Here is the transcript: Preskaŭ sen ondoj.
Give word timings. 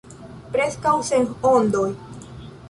Preskaŭ 0.55 0.93
sen 1.09 1.29
ondoj. 1.51 1.87